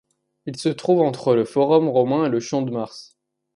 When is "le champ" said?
2.29-2.63